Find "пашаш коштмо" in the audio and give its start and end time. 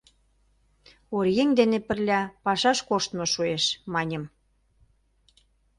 2.45-3.25